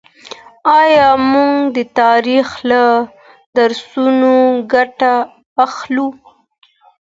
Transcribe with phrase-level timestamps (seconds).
[0.79, 2.83] آيا موږ د تاريخ له
[3.57, 4.33] درسونو
[4.73, 5.13] ګټه
[5.65, 6.07] اخلو؟